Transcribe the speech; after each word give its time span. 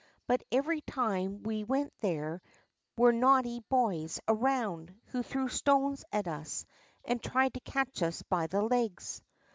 But 0.25 0.41
every 0.51 0.81
time 0.81 1.43
we 1.43 1.63
went 1.63 1.93
there^ 1.99 2.39
were 2.97 3.11
naughty 3.11 3.59
boys 3.69 4.19
around, 4.27 4.91
Avho 5.13 5.23
threw 5.23 5.47
stones 5.47 6.03
at 6.11 6.27
ns 6.27 6.65
and 7.05 7.21
tried 7.21 7.53
to 7.53 7.59
catch 7.59 8.01
iis 8.01 8.23
by 8.23 8.47
the 8.47 8.63
legs. 8.63 9.21